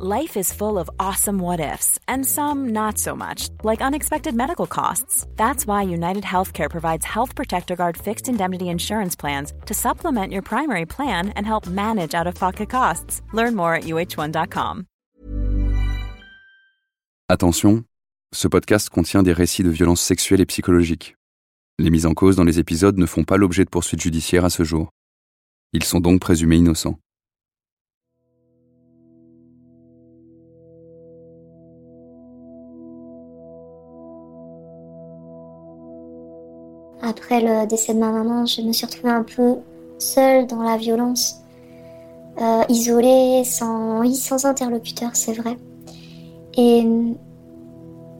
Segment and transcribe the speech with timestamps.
[0.00, 4.68] Life is full of awesome what ifs, and some not so much, like unexpected medical
[4.68, 5.26] costs.
[5.34, 10.42] That's why United Healthcare provides Health Protector Guard fixed indemnity insurance plans to supplement your
[10.42, 13.22] primary plan and help manage out of pocket costs.
[13.32, 14.84] Learn more at uh1.com.
[17.28, 17.82] Attention,
[18.32, 21.16] ce podcast contient des récits de violences sexuelles et psychologiques.
[21.80, 24.50] Les mises en cause dans les épisodes ne font pas l'objet de poursuites judiciaires à
[24.50, 24.90] ce jour.
[25.72, 27.00] Ils sont donc présumés innocents.
[37.08, 39.56] Après le décès de ma maman, je me suis retrouvée un peu
[39.98, 41.36] seule dans la violence,
[42.38, 45.56] euh, isolée, sans, sans interlocuteur, c'est vrai.
[46.58, 46.82] Et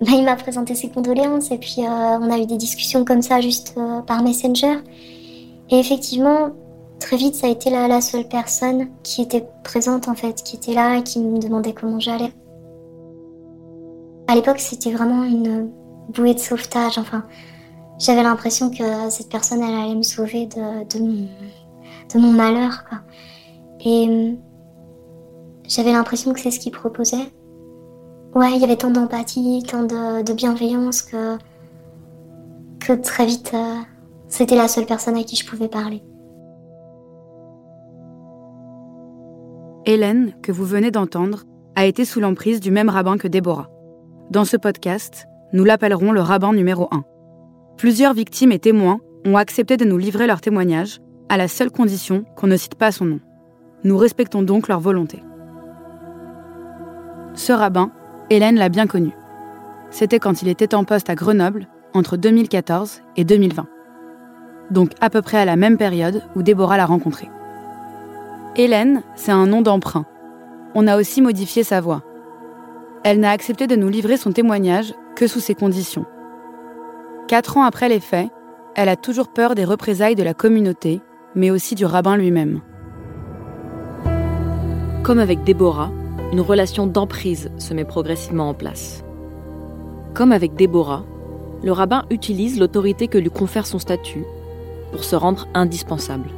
[0.00, 3.20] bah, il m'a présenté ses condoléances et puis euh, on a eu des discussions comme
[3.20, 4.78] ça juste euh, par Messenger.
[5.68, 6.50] Et effectivement,
[6.98, 10.56] très vite, ça a été la, la seule personne qui était présente en fait, qui
[10.56, 12.32] était là et qui me demandait comment j'allais.
[14.28, 15.68] À l'époque, c'était vraiment une
[16.14, 16.96] bouée de sauvetage.
[16.96, 17.24] Enfin,
[17.98, 22.84] j'avais l'impression que cette personne, allait me sauver de, mon, malheur.
[22.88, 22.98] Quoi.
[23.84, 24.32] Et euh,
[25.66, 27.32] j'avais l'impression que c'est ce qu'il proposait.
[28.34, 31.38] Ouais, il y avait tant d'empathie, tant de, de, bienveillance que,
[32.78, 33.76] que très vite, euh,
[34.28, 36.02] c'était la seule personne à qui je pouvais parler.
[39.86, 43.70] Hélène, que vous venez d'entendre, a été sous l'emprise du même rabbin que Déborah.
[44.30, 47.04] Dans ce podcast, nous l'appellerons le rabbin numéro 1.
[47.78, 50.98] Plusieurs victimes et témoins ont accepté de nous livrer leur témoignage,
[51.28, 53.20] à la seule condition qu'on ne cite pas son nom.
[53.84, 55.22] Nous respectons donc leur volonté.
[57.34, 57.92] Ce rabbin,
[58.30, 59.12] Hélène l'a bien connu.
[59.90, 63.68] C'était quand il était en poste à Grenoble, entre 2014 et 2020.
[64.72, 67.30] Donc à peu près à la même période où Déborah l'a rencontré.
[68.56, 70.04] Hélène, c'est un nom d'emprunt.
[70.74, 72.02] On a aussi modifié sa voix.
[73.04, 76.06] Elle n'a accepté de nous livrer son témoignage que sous ces conditions.
[77.28, 78.30] Quatre ans après les faits,
[78.74, 81.02] elle a toujours peur des représailles de la communauté,
[81.34, 82.62] mais aussi du rabbin lui-même.
[85.02, 85.92] Comme avec Déborah,
[86.32, 89.04] une relation d'emprise se met progressivement en place.
[90.14, 91.04] Comme avec Déborah,
[91.62, 94.24] le rabbin utilise l'autorité que lui confère son statut
[94.92, 96.30] pour se rendre indispensable.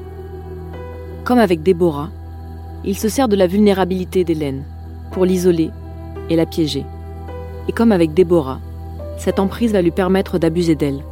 [1.23, 2.11] Comme avec Déborah,
[2.85, 4.65] il se sert de la vulnérabilité d'Hélène
[5.13, 5.71] pour l'isoler
[6.31, 6.85] et la piéger.
[7.69, 8.59] Et comme avec Déborah,
[9.21, 11.05] cette emprise va lui permettre d'abuser d'elle.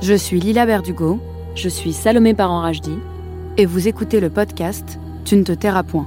[0.00, 1.20] Je suis Lila Berdugo.
[1.54, 2.98] Je suis Salomé Parent-Rajdi.
[3.58, 6.06] Et vous écoutez le podcast Tu ne te tairas point.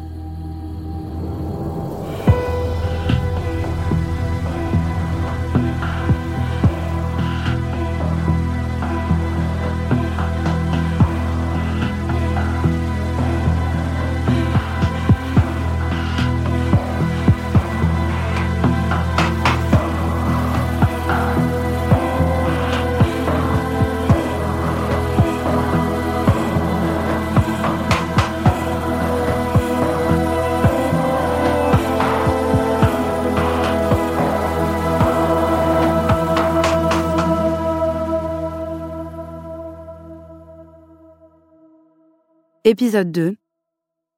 [42.72, 43.36] Épisode 2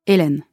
[0.08, 0.44] Hélène.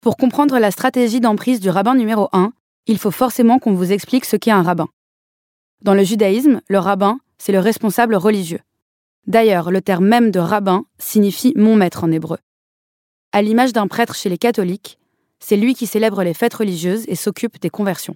[0.00, 2.52] Pour comprendre la stratégie d'emprise du rabbin numéro 1,
[2.86, 4.86] il faut forcément qu'on vous explique ce qu'est un rabbin.
[5.82, 8.60] Dans le judaïsme, le rabbin, c'est le responsable religieux.
[9.26, 12.38] D'ailleurs, le terme même de rabbin signifie mon maître en hébreu.
[13.32, 15.00] À l'image d'un prêtre chez les catholiques,
[15.40, 18.14] c'est lui qui célèbre les fêtes religieuses et s'occupe des conversions.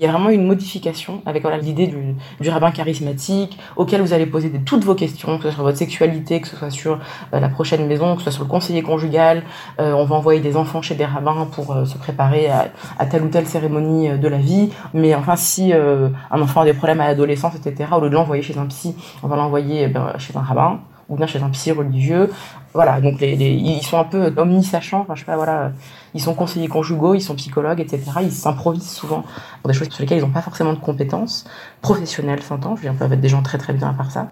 [0.00, 4.14] Il y a vraiment une modification avec voilà, l'idée du, du, rabbin charismatique auquel vous
[4.14, 7.00] allez poser toutes vos questions, que ce soit sur votre sexualité, que ce soit sur
[7.34, 9.42] euh, la prochaine maison, que ce soit sur le conseiller conjugal.
[9.78, 12.68] Euh, on va envoyer des enfants chez des rabbins pour euh, se préparer à,
[12.98, 14.70] à, telle ou telle cérémonie de la vie.
[14.94, 18.42] Mais enfin, si un enfant a des problèmes à l'adolescence, etc., au lieu de l'envoyer
[18.42, 20.80] chez un psy, on va l'envoyer ben, chez un rabbin
[21.10, 22.30] ou bien chez un psy religieux.
[22.72, 25.72] Voilà, donc ils sont un peu omnisachants, je sais pas, voilà,
[26.14, 28.02] ils sont conseillers conjugaux, ils sont psychologues, etc.
[28.22, 29.24] Ils s'improvisent souvent
[29.60, 31.44] pour des choses sur lesquelles ils n'ont pas forcément de compétences
[31.82, 34.28] professionnelles, je veux dire, peuvent être des gens très très bien à part ça.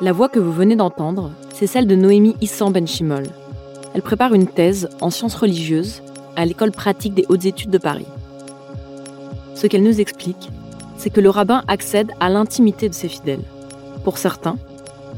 [0.00, 3.24] La voix que vous venez d'entendre, c'est celle de Noémie Issam Benchimol.
[3.94, 6.02] Elle prépare une thèse en sciences religieuses
[6.36, 8.06] à l'école pratique des hautes études de Paris.
[9.54, 10.50] Ce qu'elle nous explique,
[10.98, 13.44] c'est que le rabbin accède à l'intimité de ses fidèles.
[14.06, 14.56] Pour certains,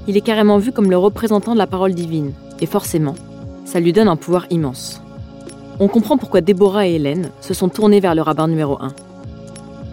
[0.07, 3.17] il est carrément vu comme le représentant de la parole divine, et forcément,
[3.67, 5.03] ça lui donne un pouvoir immense.
[5.79, 8.95] On comprend pourquoi Déborah et Hélène se sont tournées vers le rabbin numéro 1.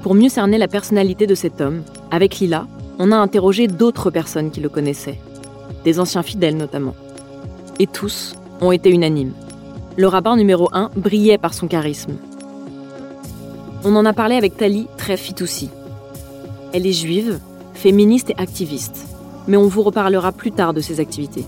[0.01, 4.49] Pour mieux cerner la personnalité de cet homme, avec Lila, on a interrogé d'autres personnes
[4.49, 5.19] qui le connaissaient,
[5.83, 6.95] des anciens fidèles notamment.
[7.79, 9.33] et tous ont été unanimes.
[9.97, 12.13] Le rabbin numéro 1 brillait par son charisme.
[13.83, 15.69] On en a parlé avec Tali Trefitoussi.
[16.71, 17.41] Elle est juive,
[17.85, 19.05] féministe et activiste,
[19.47, 21.45] mais on vous reparlera plus tard de ses activités.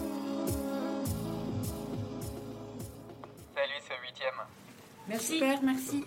[3.55, 4.39] Salut, c'est le huitième.
[5.09, 5.33] Merci.
[5.33, 6.03] Super, merci.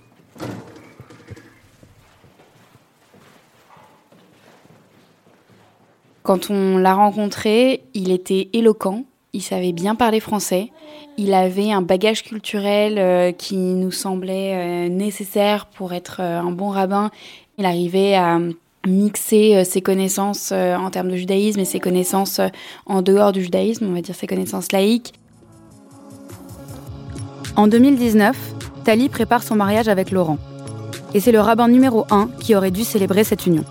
[6.23, 10.71] Quand on l'a rencontré, il était éloquent, il savait bien parler français,
[11.19, 16.53] il avait un bagage culturel euh, qui nous semblait euh, nécessaire pour être euh, un
[16.53, 17.11] bon rabbin.
[17.59, 18.39] Il arrivait à
[18.87, 22.41] mixer ses connaissances en termes de judaïsme et ses connaissances
[22.87, 25.15] en dehors du judaïsme, on va dire ses connaissances laïques.
[27.57, 28.37] En 2019,
[28.85, 30.39] Tali prépare son mariage avec Laurent.
[31.13, 33.65] Et c'est le rabbin numéro 1 qui aurait dû célébrer cette union.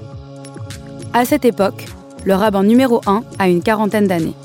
[1.13, 1.85] À cette époque,
[2.25, 4.35] le rabbin numéro 1 a une quarantaine d'années.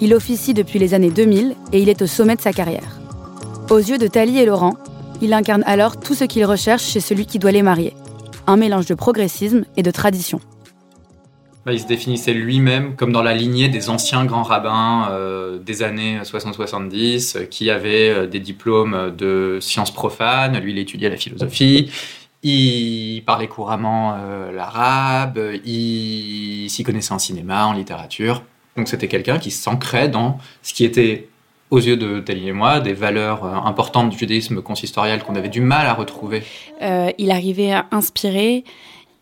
[0.00, 2.98] Il officie depuis les années 2000 et il est au sommet de sa carrière.
[3.70, 4.74] Aux yeux de Tali et Laurent,
[5.22, 7.94] il incarne alors tout ce qu'il recherche chez celui qui doit les marier.
[8.46, 10.40] Un mélange de progressisme et de tradition.
[11.66, 16.20] Il se définissait lui-même comme dans la lignée des anciens grands rabbins euh, des années
[16.20, 20.58] 60-70 euh, qui avaient euh, des diplômes de sciences profanes.
[20.58, 21.90] Lui, il étudiait la philosophie.
[22.42, 24.18] Il parlait couramment
[24.52, 28.42] l'arabe, il s'y connaissait en cinéma, en littérature.
[28.76, 31.30] Donc c'était quelqu'un qui s'ancrait dans ce qui était,
[31.74, 35.60] aux yeux de Tali et moi, des valeurs importantes du judaïsme consistorial qu'on avait du
[35.60, 36.42] mal à retrouver.
[36.80, 38.64] il arrivait à inspirer,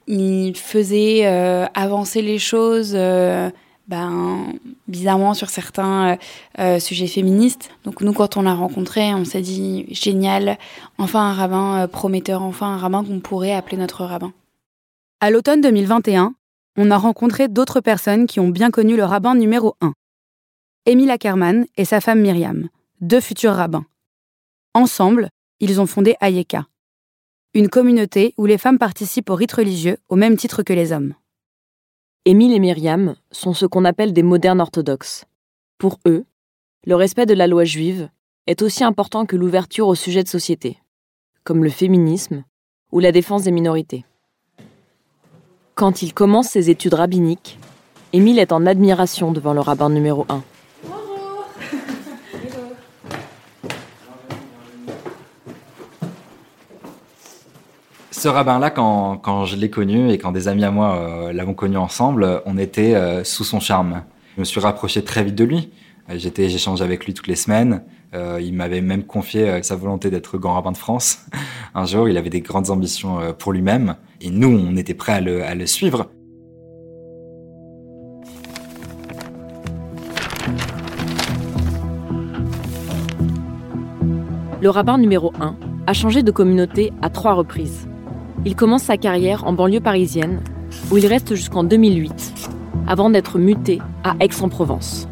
[0.07, 3.51] il faisait euh, avancer les choses, euh,
[3.89, 4.53] ben,
[4.89, 6.19] bizarrement sur certains
[6.59, 7.71] euh, sujets féministes.
[7.85, 10.59] Donc nous, quand on l'a rencontré, on s'est dit génial,
[10.99, 14.33] enfin un rabbin prometteur, enfin un rabbin qu'on pourrait appeler notre rabbin.
[15.21, 16.35] À l'automne 2021,
[16.77, 19.93] on a rencontré d'autres personnes qui ont bien connu le rabbin numéro 1.
[20.85, 22.69] Émile Ackerman et sa femme Myriam,
[23.01, 23.87] deux futurs rabbins.
[24.75, 25.29] Ensemble,
[25.61, 26.67] ils ont fondé Ayeka,
[27.55, 31.15] une communauté où les femmes participent aux rites religieux au même titre que les hommes.
[32.25, 35.25] Émile et Myriam sont ce qu'on appelle des modernes orthodoxes.
[35.79, 36.25] Pour eux,
[36.85, 38.09] le respect de la loi juive
[38.49, 40.79] est aussi important que l'ouverture aux sujets de société,
[41.45, 42.43] comme le féminisme
[42.91, 44.05] ou la défense des minorités.
[45.77, 47.57] Quand il commence ses études rabbiniques,
[48.13, 50.43] Émile est en admiration devant le rabbin numéro 1.
[58.13, 61.55] Ce rabbin-là, quand, quand, je l'ai connu et quand des amis à moi euh, l'avons
[61.55, 64.03] connu ensemble, on était euh, sous son charme.
[64.37, 65.71] Je me suis rapproché très vite de lui.
[66.11, 67.83] Euh, j'étais, j'échangeais avec lui toutes les semaines.
[68.13, 71.21] il m'avait même confié sa volonté d'être grand rabbin de France.
[71.75, 73.97] Un jour, il avait des grandes ambitions pour lui-même.
[74.21, 76.11] Et nous, on était prêts à le, à le suivre.
[84.61, 85.57] Le rabbin numéro 1
[85.87, 87.89] a changé de communauté à trois reprises.
[88.45, 90.41] Il commence sa carrière en banlieue parisienne,
[90.91, 92.51] où il reste jusqu'en 2008,
[92.89, 95.07] avant d'être muté à Aix-en-Provence.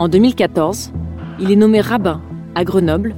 [0.00, 0.92] En 2014,
[1.38, 2.20] il est nommé rabbin
[2.56, 3.14] à Grenoble,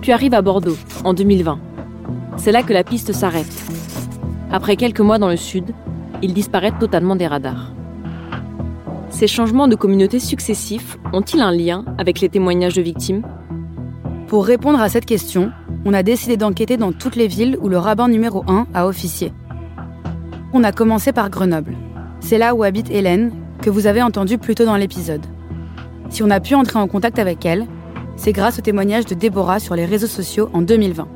[0.00, 1.58] puis arrive à Bordeaux en 2020.
[2.36, 3.64] C'est là que la piste s'arrête.
[4.52, 5.74] Après quelques mois dans le sud,
[6.22, 7.72] il disparaît totalement des radars.
[9.10, 13.22] Ces changements de communauté successifs ont-ils un lien avec les témoignages de victimes?
[14.28, 15.50] Pour répondre à cette question,
[15.84, 19.32] on a décidé d'enquêter dans toutes les villes où le rabbin numéro 1 a officié.
[20.52, 21.76] On a commencé par Grenoble.
[22.20, 25.24] C'est là où habite Hélène, que vous avez entendu plus tôt dans l'épisode.
[26.10, 27.66] Si on a pu entrer en contact avec elle,
[28.16, 31.08] c'est grâce au témoignage de Déborah sur les réseaux sociaux en 2020.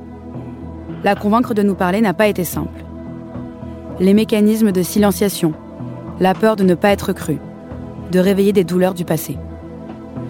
[1.04, 2.84] La convaincre de nous parler n'a pas été simple.
[4.00, 5.54] Les mécanismes de silenciation,
[6.18, 7.38] la peur de ne pas être cru,
[8.10, 9.36] de réveiller des douleurs du passé.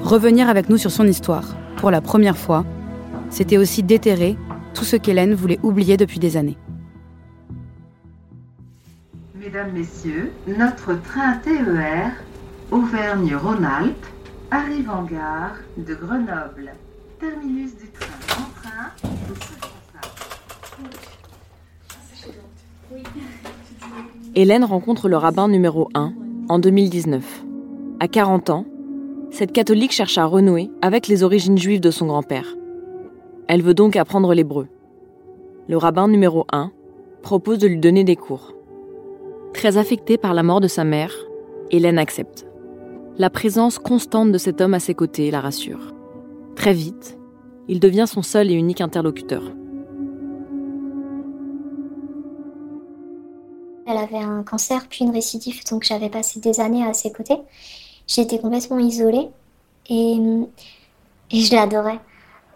[0.03, 2.65] Revenir avec nous sur son histoire, pour la première fois,
[3.37, 4.35] c'était aussi déterrer
[4.73, 6.57] tout ce qu'Hélène voulait oublier depuis des années.
[9.39, 12.13] Mesdames, Messieurs, notre train TER
[12.71, 14.07] Auvergne-Rhône-Alpes
[14.51, 16.73] arrive en gare de Grenoble.
[17.21, 18.07] Terminus du train
[18.39, 18.91] en train
[24.35, 26.15] Hélène rencontre le rabbin numéro 1
[26.49, 27.45] en 2019.
[28.01, 28.65] À 40 ans,
[29.31, 32.47] cette catholique cherche à renouer avec les origines juives de son grand-père.
[33.49, 34.67] Elle veut donc apprendre l'hébreu.
[35.69, 36.73] Le rabbin numéro 1
[37.23, 38.55] propose de lui donner des cours.
[39.55, 41.15] Très affectée par la mort de sa mère,
[41.71, 42.47] Hélène accepte.
[43.19, 45.95] La présence constante de cet homme à ses côtés la rassure.
[46.57, 47.19] Très vite,
[47.69, 49.43] il devient son seul et unique interlocuteur.
[53.87, 57.39] Elle avait un cancer puis une récidive, donc j'avais passé des années à ses côtés.
[58.09, 59.29] J'étais complètement isolée
[59.89, 60.17] et,
[61.31, 62.01] et je l'adorais.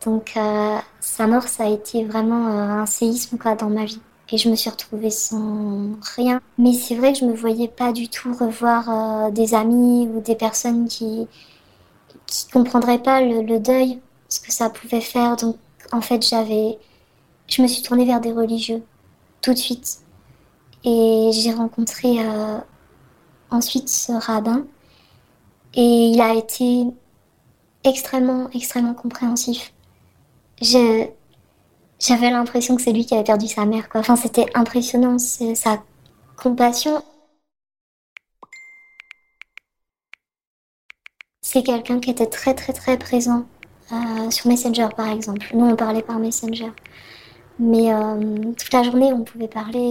[0.04, 4.00] Donc euh, sa mort, ça a été vraiment euh, un séisme dans ma vie.
[4.32, 6.40] Et je me suis retrouvée sans rien.
[6.56, 8.88] Mais c'est vrai que je me voyais pas du tout revoir
[9.26, 11.26] euh, des amis ou des personnes qui
[12.26, 15.36] qui comprendraient pas le, deuil, ce que ça pouvait faire.
[15.36, 15.56] Donc
[15.92, 16.78] en fait, j'avais,
[17.48, 18.82] je me suis tournée vers des religieux
[19.42, 19.98] tout de suite.
[20.84, 22.18] Et j'ai rencontré
[23.50, 24.64] ensuite ce rabbin.
[25.74, 26.84] Et il a été
[27.84, 29.72] extrêmement, extrêmement compréhensif.
[30.60, 33.88] J'avais l'impression que c'est lui qui avait perdu sa mère.
[33.88, 34.00] Quoi.
[34.00, 35.82] Enfin, c'était impressionnant, sa
[36.36, 37.02] compassion.
[41.40, 43.46] C'est quelqu'un qui était très, très, très présent
[43.92, 45.46] euh, sur Messenger, par exemple.
[45.54, 46.70] Nous, on parlait par Messenger.
[47.58, 49.90] Mais euh, toute la journée, on pouvait parler.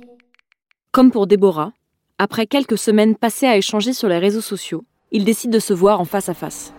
[0.91, 1.73] Comme pour Déborah,
[2.17, 5.99] après quelques semaines passées à échanger sur les réseaux sociaux, ils décident de se voir
[5.99, 6.73] en face à face.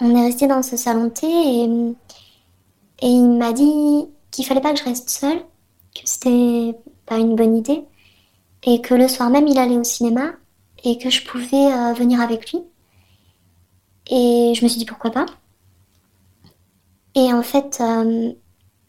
[0.00, 1.96] On est resté dans ce salon de thé et,
[3.02, 5.38] il m'a dit qu'il fallait pas que je reste seule,
[5.94, 6.74] que c'était
[7.04, 7.84] pas une bonne idée,
[8.62, 10.32] et que le soir même il allait au cinéma
[10.84, 12.60] et que je pouvais euh, venir avec lui.
[14.10, 15.26] Et je me suis dit pourquoi pas.
[17.14, 18.32] Et en fait, euh,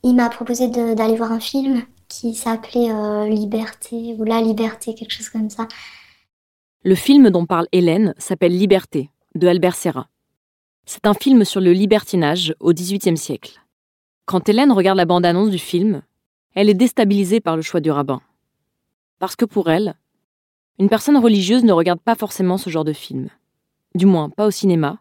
[0.04, 5.12] il m'a proposé d'aller voir un film qui s'appelait euh, Liberté ou La Liberté, quelque
[5.12, 5.68] chose comme ça.
[6.84, 10.08] Le film dont parle Hélène s'appelle Liberté, de Albert Serra.
[10.90, 13.62] C'est un film sur le libertinage au XVIIIe siècle.
[14.26, 16.02] Quand Hélène regarde la bande-annonce du film,
[16.56, 18.22] elle est déstabilisée par le choix du rabbin.
[19.20, 19.96] Parce que pour elle,
[20.80, 23.28] une personne religieuse ne regarde pas forcément ce genre de film.
[23.96, 25.00] Du moins, pas au cinéma,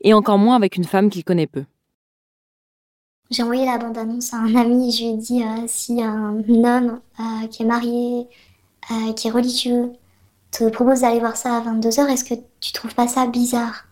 [0.00, 1.64] et encore moins avec une femme qu'il connaît peu.
[3.30, 7.00] J'ai envoyé la bande-annonce à un ami, je lui ai dit euh, si un homme
[7.20, 8.26] euh, qui est marié,
[8.90, 9.92] euh, qui est religieux,
[10.50, 13.84] te propose d'aller voir ça à 22h, est-ce que tu trouves pas ça bizarre?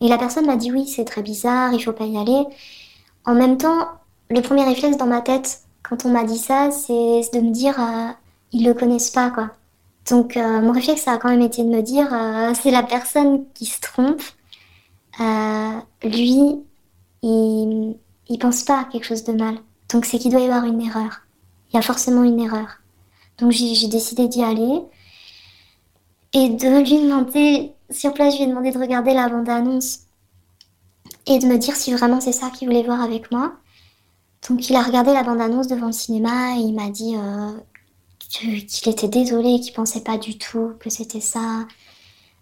[0.00, 2.44] Et la personne m'a dit oui, c'est très bizarre, il faut pas y aller.
[3.24, 3.88] En même temps,
[4.30, 7.76] le premier réflexe dans ma tête, quand on m'a dit ça, c'est de me dire
[8.52, 9.50] ils le connaissent pas, quoi.
[10.10, 12.08] Donc mon réflexe, ça a quand même été de me dire
[12.54, 14.22] c'est la personne qui se trompe.
[16.02, 16.62] lui,
[17.22, 17.96] il
[18.28, 19.56] il pense pas à quelque chose de mal.
[19.92, 21.22] Donc c'est qu'il doit y avoir une erreur.
[21.70, 22.80] Il y a forcément une erreur.
[23.38, 24.80] Donc j'ai décidé d'y aller
[26.32, 30.00] et de lui demander, sur place, je lui ai demandé de regarder la bande-annonce
[31.26, 33.54] et de me dire si vraiment c'est ça qu'il voulait voir avec moi.
[34.48, 37.52] Donc il a regardé la bande-annonce devant le cinéma et il m'a dit euh,
[38.18, 41.66] qu'il était désolé, qu'il pensait pas du tout que c'était ça.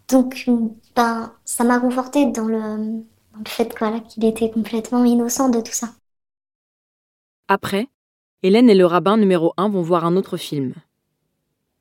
[0.09, 0.49] Donc
[0.97, 3.05] ben ça m'a conforté dans le
[3.39, 3.75] le fait
[4.09, 5.89] qu'il était complètement innocent de tout ça.
[7.49, 7.89] Après,
[8.43, 10.75] Hélène et le rabbin numéro 1 vont voir un autre film.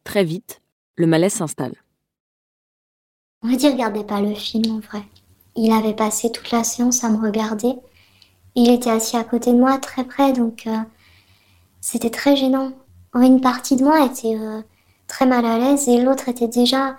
[0.04, 0.62] Très vite,
[0.96, 1.76] le malaise s'installe.
[3.44, 5.04] On va dire, regardez pas le film en vrai.
[5.56, 7.74] Il avait passé toute la séance à me regarder.
[8.56, 10.78] Il était assis à côté de moi, très près, donc euh,
[11.80, 12.74] c'était très gênant.
[13.16, 14.62] Une partie de moi était euh,
[15.08, 16.98] très mal à l'aise et l'autre était déjà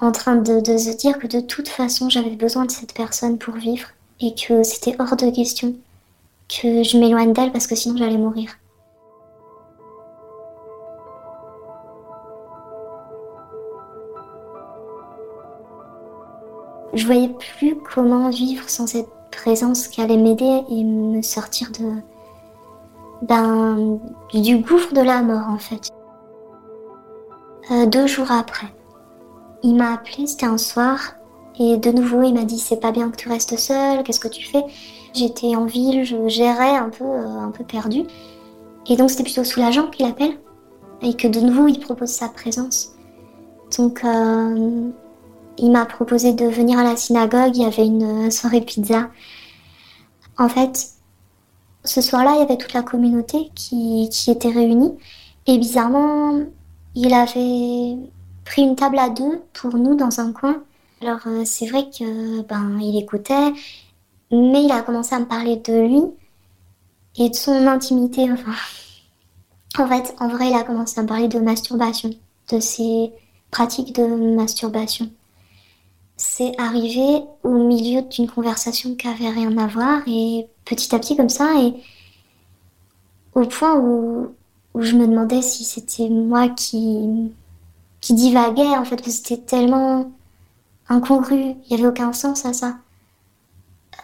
[0.00, 3.54] en train de, se dire que de toute façon j'avais besoin de cette personne pour
[3.54, 3.88] vivre
[4.20, 5.74] et que c'était hors de question
[6.48, 8.56] que je m'éloigne d'elle parce que sinon j'allais mourir.
[16.96, 21.90] Je voyais plus comment vivre sans cette présence qui allait m'aider et me sortir de
[23.20, 23.98] ben,
[24.32, 25.90] du gouffre de la mort en fait.
[27.70, 28.68] Euh, deux jours après.
[29.62, 31.16] Il m'a appelé, c'était un soir,
[31.58, 34.28] et de nouveau il m'a dit c'est pas bien que tu restes seule, qu'est-ce que
[34.28, 34.64] tu fais?
[35.12, 38.04] J'étais en ville, je gérais un peu, euh, un peu perdue.
[38.88, 40.38] Et donc c'était plutôt soulageant qu'il appelle,
[41.02, 42.94] et que de nouveau il propose sa présence.
[43.76, 44.90] Donc euh,
[45.58, 49.10] il m'a proposé de venir à la synagogue, il y avait une soirée pizza.
[50.38, 50.88] En fait,
[51.84, 54.92] ce soir-là, il y avait toute la communauté qui, qui était réunie.
[55.46, 56.40] Et bizarrement,
[56.94, 57.96] il avait
[58.44, 60.62] pris une table à deux pour nous dans un coin.
[61.02, 63.52] Alors euh, c'est vrai que ben il écoutait,
[64.30, 66.02] mais il a commencé à me parler de lui
[67.18, 68.30] et de son intimité.
[68.30, 68.52] Enfin,
[69.78, 72.10] en fait, en vrai, il a commencé à me parler de masturbation,
[72.50, 73.12] de ses
[73.50, 75.10] pratiques de masturbation.
[76.16, 81.16] C'est arrivé au milieu d'une conversation qui avait rien à voir et petit à petit
[81.16, 81.74] comme ça et
[83.34, 84.34] au point où,
[84.74, 87.30] où je me demandais si c'était moi qui
[88.06, 90.12] qui divaguait en fait, que c'était tellement
[90.88, 92.76] incongru, il n'y avait aucun sens à ça.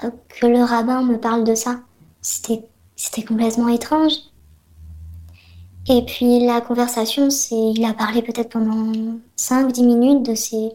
[0.02, 1.80] Euh, que le rabbin me parle de ça,
[2.20, 2.66] c'était,
[2.96, 4.14] c'était complètement étrange.
[5.88, 8.92] Et puis la conversation, c'est, il a parlé peut-être pendant
[9.36, 10.72] 5-10 minutes de ses,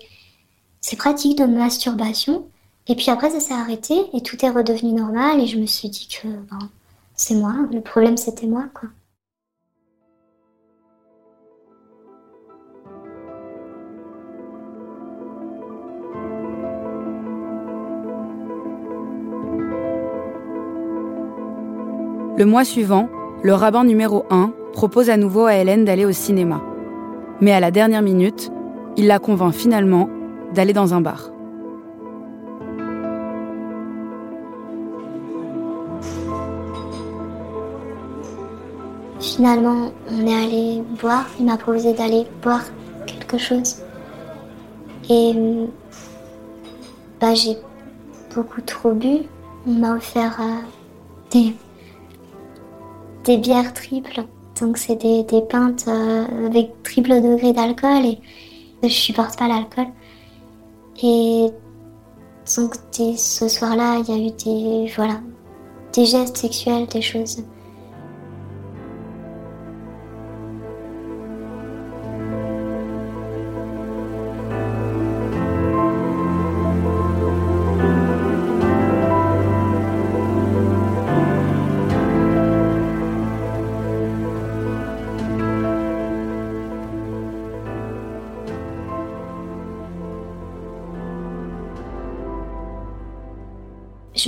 [0.88, 2.46] ses pratiques de masturbation.
[2.88, 5.42] Et puis après, ça s'est arrêté et tout est redevenu normal.
[5.42, 6.70] Et je me suis dit que ben,
[7.14, 8.88] c'est moi, le problème c'était moi, quoi.
[22.38, 23.10] Le mois suivant,
[23.44, 26.62] le rabbin numéro 1 propose à nouveau à Hélène d'aller au cinéma.
[27.42, 28.52] Mais à la dernière minute,
[28.96, 30.08] il la convainc finalement
[30.54, 31.32] d'aller dans un bar.
[39.20, 41.26] Finalement, on est allé boire.
[41.40, 42.64] Il m'a proposé d'aller boire
[43.06, 43.78] quelque chose.
[45.10, 45.34] Et
[47.20, 47.58] bah, j'ai
[48.34, 49.20] beaucoup trop bu.
[49.68, 51.50] On m'a offert euh,
[53.26, 54.24] des bières triples.
[54.60, 58.20] Donc c'est des, des, pintes euh, avec triple degré d'alcool et
[58.84, 59.88] je supporte pas l'alcool.
[61.02, 61.48] Et
[62.56, 65.20] donc ce soir-là, il y a eu des voilà
[65.94, 67.44] des gestes sexuels, des choses.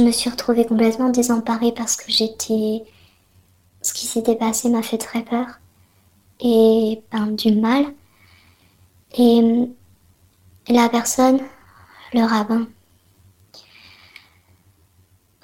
[0.09, 2.83] Me suis retrouvée complètement désemparée parce que j'étais.
[3.81, 5.45] Ce qui s'était passé m'a fait très peur
[6.41, 7.85] et ben, du mal.
[9.17, 9.69] Et
[10.67, 11.39] la personne,
[12.13, 12.67] le rabbin,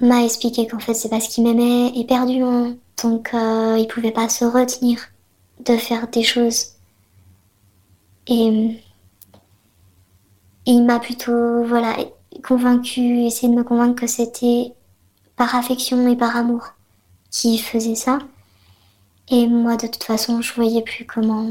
[0.01, 4.45] m'a expliqué qu'en fait c'est parce qu'il m'aimait éperdument, donc euh, il pouvait pas se
[4.45, 5.00] retenir
[5.65, 6.74] de faire des choses.
[8.27, 8.48] Et,
[10.65, 11.95] et il m'a plutôt voilà
[12.43, 14.74] convaincu, essayer de me convaincre que c'était
[15.35, 16.74] par affection et par amour
[17.31, 18.19] qui faisait ça.
[19.29, 21.48] Et moi, de toute façon, je voyais plus comment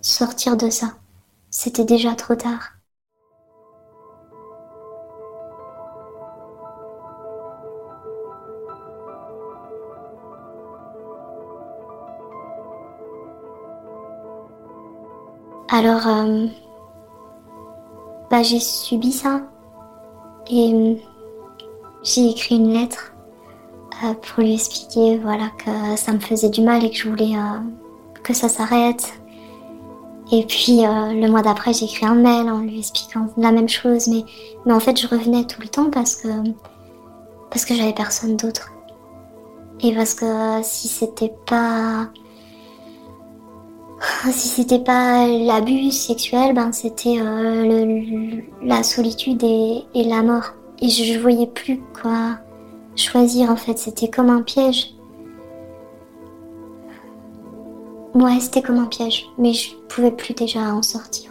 [0.00, 0.94] sortir de ça.
[1.50, 2.72] C'était déjà trop tard.
[15.68, 16.46] Alors, euh,
[18.30, 19.42] bah, j'ai subi ça.
[20.50, 20.94] Et euh,
[22.02, 23.12] j'ai écrit une lettre
[24.04, 27.36] euh, pour lui expliquer voilà, que ça me faisait du mal et que je voulais
[27.36, 27.58] euh,
[28.22, 29.12] que ça s'arrête.
[30.32, 34.08] Et puis le mois d'après, j'ai écrit un mail en lui expliquant la même chose.
[34.08, 34.24] Mais,
[34.64, 36.28] mais en fait, je revenais tout le temps parce que,
[37.48, 38.72] parce que j'avais personne d'autre.
[39.80, 42.08] Et parce que si c'était pas
[44.00, 50.54] si c'était pas l'abus sexuel, ben c'était euh, la solitude et, la mort.
[50.80, 52.38] Et je, voyais plus quoi
[52.96, 54.94] choisir en fait, c'était comme un piège.
[58.14, 61.30] Ouais, c'était comme un piège, mais je pouvais plus déjà en sortir.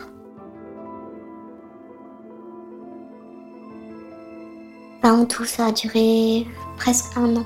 [5.03, 6.47] En tout, ça a duré
[6.77, 7.45] presque un an.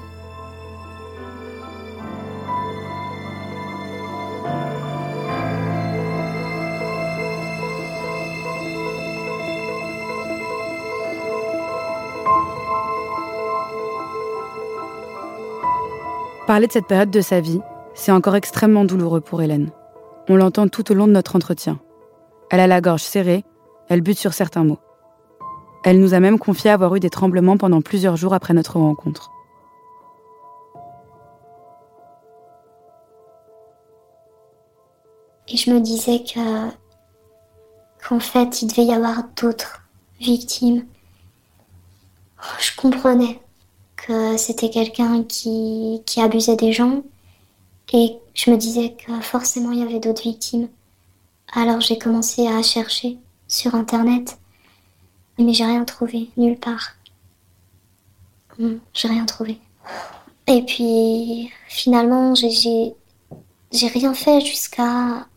[16.49, 17.61] Parler de cette période de sa vie,
[17.93, 19.69] c'est encore extrêmement douloureux pour Hélène.
[20.29, 21.79] On l'entend tout au long de notre entretien.
[22.49, 23.45] Elle a la gorge serrée,
[23.87, 24.79] elle bute sur certains mots.
[25.83, 29.29] Elle nous a même confié avoir eu des tremblements pendant plusieurs jours après notre rencontre.
[35.49, 36.69] Et je me disais que
[38.03, 39.83] qu'en fait, il devait y avoir d'autres
[40.19, 40.87] victimes.
[42.59, 43.39] Je comprenais
[44.05, 47.03] que c'était quelqu'un qui, qui abusait des gens
[47.91, 50.69] et je me disais que forcément il y avait d'autres victimes.
[51.51, 54.37] Alors j'ai commencé à chercher sur internet,
[55.37, 56.95] mais j'ai rien trouvé, nulle part.
[58.59, 59.59] Hum, j'ai rien trouvé.
[60.47, 62.93] Et puis finalement, j'ai
[63.87, 65.27] rien fait jusqu'à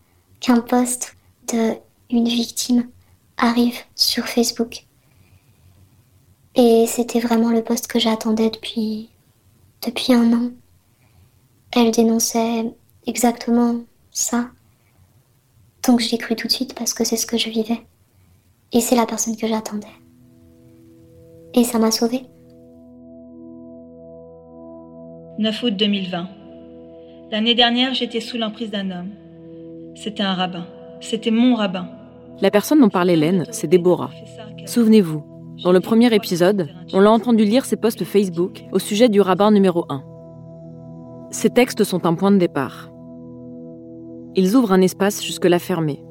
[0.41, 1.17] qu'un poste
[1.53, 1.75] de
[2.11, 2.89] une victime
[3.39, 4.85] arrive sur Facebook.
[6.55, 9.09] Et c'était vraiment le poste que j'attendais depuis,
[9.87, 10.51] depuis un an.
[11.75, 12.71] Elle dénonçait
[13.07, 13.77] exactement
[14.11, 14.49] ça.
[15.87, 17.81] Donc je l'ai cru tout de suite parce que c'est ce que je vivais.
[18.73, 19.87] Et c'est la personne que j'attendais.
[21.55, 22.25] Et ça m'a sauvée.
[25.39, 26.29] 9 août 2020.
[27.31, 29.11] L'année dernière, j'étais sous l'emprise d'un homme.
[29.95, 30.67] C'était un rabbin.
[31.01, 31.89] C'était mon rabbin.
[32.41, 34.11] La personne dont parle Hélène, c'est Déborah.
[34.67, 35.25] Souvenez-vous,
[35.63, 39.53] dans le premier épisode, on l'a entendu lire ses posts Facebook au sujet du rabbin
[39.53, 40.03] numéro 1.
[41.31, 42.91] Ces textes sont un point de départ.
[44.35, 46.03] Ils ouvrent un espace jusque-là fermé.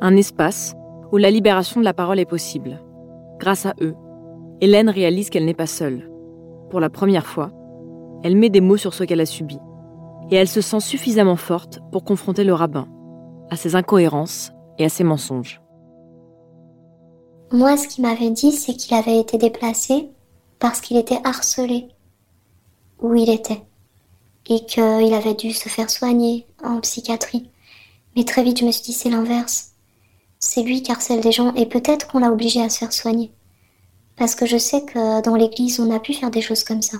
[0.00, 0.74] Un espace
[1.12, 2.80] où la libération de la parole est possible.
[3.38, 3.94] Grâce à eux,
[4.60, 6.10] Hélène réalise qu'elle n'est pas seule.
[6.70, 7.52] Pour la première fois,
[8.24, 9.58] elle met des mots sur ce qu'elle a subi.
[10.32, 12.88] Et elle se sent suffisamment forte pour confronter le rabbin,
[13.50, 15.60] à ses incohérences et à ses mensonges.
[17.52, 20.08] Moi, ce qu'il m'avait dit, c'est qu'il avait été déplacé
[20.58, 21.88] parce qu'il était harcelé
[23.00, 23.62] où il était
[24.48, 27.50] et qu'il avait dû se faire soigner en psychiatrie.
[28.16, 29.72] Mais très vite, je me suis dit, c'est l'inverse.
[30.38, 33.32] C'est lui qui harcèle des gens et peut-être qu'on l'a obligé à se faire soigner.
[34.16, 36.98] Parce que je sais que dans l'église, on a pu faire des choses comme ça.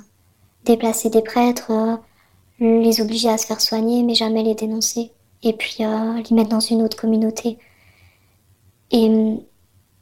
[0.64, 1.96] Déplacer des prêtres, euh,
[2.60, 5.12] les obliger à se faire soigner, mais jamais les dénoncer.
[5.42, 7.58] Et puis euh, les mettre dans une autre communauté.
[8.92, 9.36] Mm,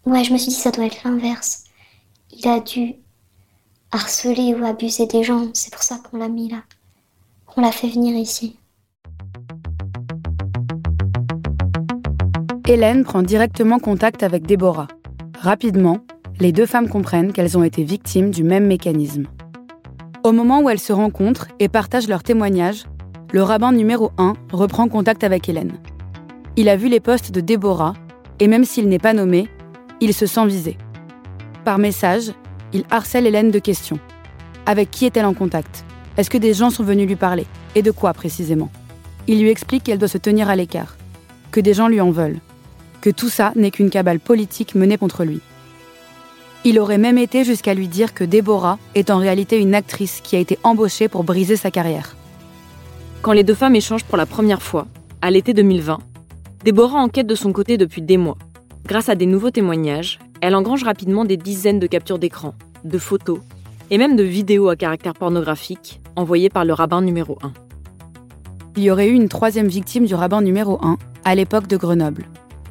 [0.06, 1.64] ouais, je me suis dit, ça doit être l'inverse.
[2.30, 2.94] Il a dû
[3.92, 5.48] harceler ou abuser des gens.
[5.52, 6.62] C'est pour ça qu'on l'a mis là.
[7.46, 8.58] Qu'on l'a fait venir ici.
[12.66, 14.88] Hélène prend directement contact avec Déborah.
[15.38, 15.98] Rapidement,
[16.40, 19.26] les deux femmes comprennent qu'elles ont été victimes du même mécanisme.
[20.24, 22.84] Au moment où elles se rencontrent et partagent leurs témoignages,
[23.32, 25.78] le rabbin numéro 1 reprend contact avec Hélène.
[26.56, 27.94] Il a vu les postes de Déborah,
[28.40, 29.48] et même s'il n'est pas nommé,
[30.00, 30.76] il se sent visé.
[31.64, 32.32] Par message,
[32.72, 33.98] il harcèle Hélène de questions.
[34.66, 35.84] Avec qui est-elle en contact?
[36.16, 37.46] Est-ce que des gens sont venus lui parler?
[37.74, 38.70] Et de quoi précisément?
[39.26, 40.96] Il lui explique qu'elle doit se tenir à l'écart,
[41.50, 42.40] que des gens lui en veulent,
[43.00, 45.40] que tout ça n'est qu'une cabale politique menée contre lui.
[46.64, 50.36] Il aurait même été jusqu'à lui dire que Déborah est en réalité une actrice qui
[50.36, 52.16] a été embauchée pour briser sa carrière.
[53.22, 54.86] Quand les deux femmes échangent pour la première fois,
[55.20, 55.98] à l'été 2020,
[56.64, 58.38] Déborah enquête de son côté depuis des mois.
[58.86, 63.38] Grâce à des nouveaux témoignages, elle engrange rapidement des dizaines de captures d'écran, de photos
[63.90, 67.52] et même de vidéos à caractère pornographique envoyées par le rabbin numéro 1.
[68.76, 72.26] Il y aurait eu une troisième victime du rabbin numéro 1 à l'époque de Grenoble.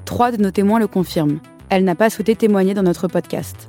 [0.06, 1.40] Trois de nos témoins le confirment.
[1.70, 3.68] Elle n'a pas souhaité témoigner dans notre podcast.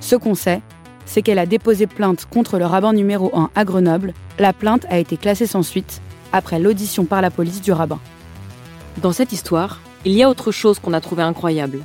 [0.00, 0.62] Ce qu'on sait,
[1.06, 4.14] c'est qu'elle a déposé plainte contre le rabbin numéro 1 à Grenoble.
[4.40, 6.02] La plainte a été classée sans suite
[6.32, 8.00] après l'audition par la police du rabbin.
[9.00, 11.80] Dans cette histoire, il y a autre chose qu'on a trouvé incroyable.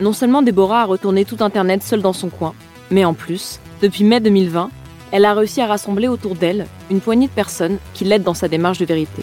[0.00, 2.54] Non seulement Déborah a retourné tout Internet seule dans son coin,
[2.90, 4.70] mais en plus, depuis mai 2020,
[5.12, 8.48] elle a réussi à rassembler autour d'elle une poignée de personnes qui l'aident dans sa
[8.48, 9.22] démarche de vérité.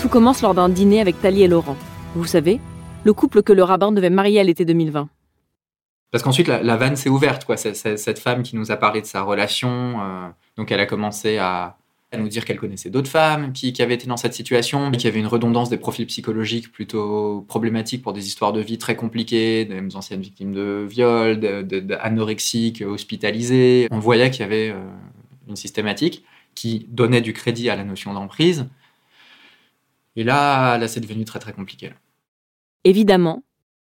[0.00, 1.76] Tout commence lors d'un dîner avec Tali et Laurent.
[2.14, 2.60] Vous savez,
[3.04, 5.08] le couple que le rabbin devait marier à l'été 2020.
[6.14, 7.44] Parce qu'ensuite, la, vanne s'est ouverte.
[7.44, 7.56] Quoi.
[7.56, 11.76] cette femme qui nous a parlé de sa relation, euh, donc elle a commencé à,
[12.16, 15.08] nous dire qu'elle connaissait d'autres femmes qui, avaient été dans cette situation, mais qu'il y
[15.08, 19.64] avait une redondance des profils psychologiques plutôt problématiques pour des histoires de vie très compliquées,
[19.64, 23.88] des anciennes victimes de viol, d'anorexiques hospitalisées.
[23.90, 24.78] On voyait qu'il y avait euh,
[25.48, 26.24] une systématique
[26.54, 28.68] qui donnait du crédit à la notion d'emprise.
[30.14, 31.90] Et là, là c'est devenu très très compliqué.
[32.84, 33.42] Évidemment,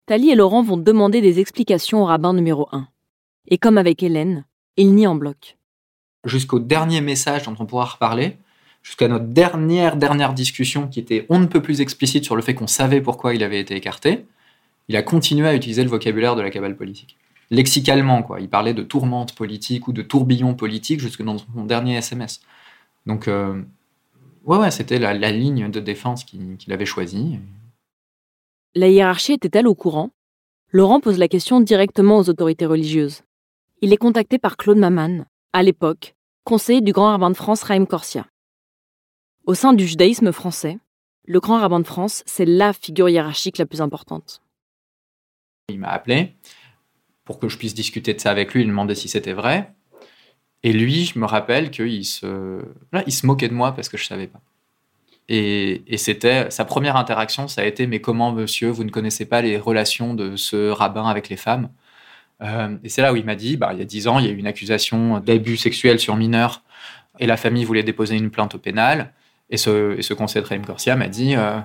[0.06, 2.88] Tali et Laurent vont demander des explications au rabbin numéro 1.
[3.48, 4.44] Et comme avec Hélène,
[4.76, 5.56] ils nient en bloc
[6.26, 8.36] jusqu'au dernier message dont on pourra reparler,
[8.82, 12.54] jusqu'à notre dernière, dernière discussion qui était on ne peut plus explicite sur le fait
[12.54, 14.26] qu'on savait pourquoi il avait été écarté,
[14.88, 17.16] il a continué à utiliser le vocabulaire de la cabale politique.
[17.50, 18.40] Lexicalement, quoi.
[18.40, 22.40] Il parlait de tourmente politique ou de tourbillon politique jusque dans son dernier SMS.
[23.06, 23.62] Donc, euh,
[24.44, 27.38] ouais, ouais, c'était la, ligne de défense qu'il avait choisie.
[28.76, 30.10] La hiérarchie était-elle au courant?
[30.70, 33.22] Laurent pose la question directement aux autorités religieuses.
[33.80, 37.86] Il est contacté par Claude Maman, à l'époque, conseiller du grand rabbin de France Raïm
[37.86, 38.26] Corsia.
[39.46, 40.76] Au sein du judaïsme français,
[41.24, 44.42] le grand rabbin de France, c'est la figure hiérarchique la plus importante.
[45.70, 46.34] Il m'a appelé
[47.24, 49.74] pour que je puisse discuter de ça avec lui, il me demandait si c'était vrai.
[50.62, 52.62] Et lui, je me rappelle qu'il se,
[53.06, 54.42] il se moquait de moi parce que je ne savais pas.
[55.28, 59.42] Et, c'était sa première interaction, ça a été mais comment monsieur, vous ne connaissez pas
[59.42, 61.68] les relations de ce rabbin avec les femmes?
[62.42, 64.26] Euh, et c'est là où il m'a dit, bah, il y a dix ans, il
[64.26, 66.62] y a eu une accusation d'abus sexuel sur mineurs
[67.18, 69.12] et la famille voulait déposer une plainte au pénal.
[69.50, 71.58] Et ce, et de Raïm Corsia m'a dit, euh,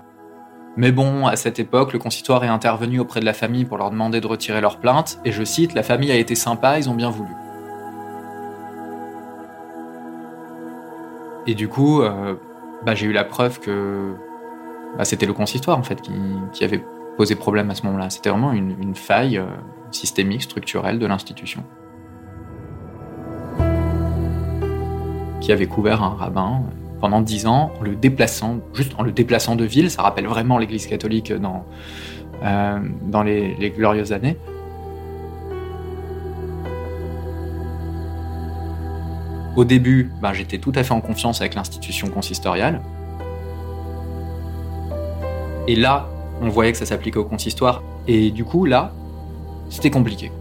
[0.78, 3.91] mais bon, à cette époque, le consistoire est intervenu auprès de la famille pour leur
[3.91, 5.19] demander de retirer leur plainte.
[5.26, 7.34] Et je cite, la famille a été sympa, ils ont bien voulu.
[11.47, 12.36] Et du coup, euh,
[12.86, 14.13] bah, j'ai eu la preuve que
[14.98, 16.13] bah, c'était le consistoire en fait qui,
[16.54, 16.84] qui avait
[17.17, 18.10] posait problème à ce moment-là.
[18.10, 19.46] C'était vraiment une, une faille euh,
[19.91, 21.63] systémique, structurelle de l'institution.
[25.41, 26.63] Qui avait couvert un rabbin
[27.00, 29.89] pendant dix ans en le déplaçant, juste en le déplaçant de ville.
[29.89, 31.65] Ça rappelle vraiment l'Église catholique dans,
[32.44, 34.38] euh, dans les glorieuses années.
[39.56, 42.82] Au début, ben, j'étais tout à fait en confiance avec l'institution consistoriale.
[45.68, 46.08] Et là,
[46.42, 47.84] on voyait que ça s'appliquait au consistoire.
[48.08, 48.94] Et du coup, là,
[49.70, 50.32] c'était compliqué.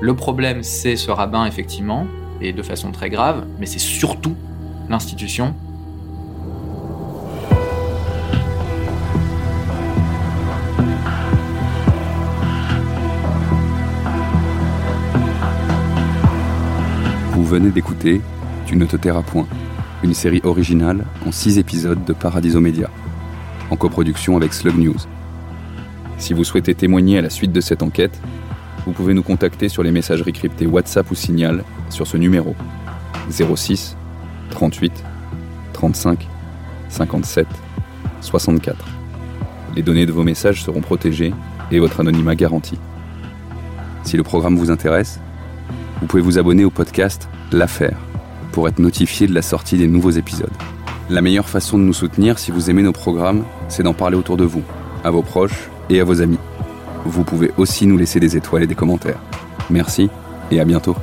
[0.00, 2.06] Le problème, c'est ce rabbin, effectivement,
[2.40, 4.34] et de façon très grave, mais c'est surtout
[4.88, 5.54] l'institution.
[17.52, 18.22] Venez d'écouter
[18.64, 19.46] Tu ne te tairas point,
[20.02, 22.88] une série originale en six épisodes de Paradiso Média,
[23.68, 24.96] en coproduction avec Slug News.
[26.16, 28.18] Si vous souhaitez témoigner à la suite de cette enquête,
[28.86, 32.56] vous pouvez nous contacter sur les messageries cryptées WhatsApp ou Signal sur ce numéro
[33.28, 33.98] 06
[34.48, 35.04] 38
[35.74, 36.26] 35
[36.88, 37.46] 57
[38.22, 38.82] 64.
[39.76, 41.34] Les données de vos messages seront protégées
[41.70, 42.78] et votre anonymat garanti.
[44.04, 45.20] Si le programme vous intéresse,
[46.02, 47.96] vous pouvez vous abonner au podcast L'Affaire
[48.50, 50.50] pour être notifié de la sortie des nouveaux épisodes.
[51.08, 54.36] La meilleure façon de nous soutenir si vous aimez nos programmes, c'est d'en parler autour
[54.36, 54.64] de vous,
[55.04, 56.40] à vos proches et à vos amis.
[57.04, 59.20] Vous pouvez aussi nous laisser des étoiles et des commentaires.
[59.70, 60.10] Merci
[60.50, 60.96] et à bientôt.